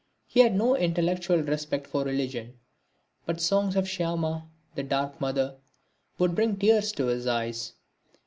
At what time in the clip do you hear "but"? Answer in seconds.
3.27-3.39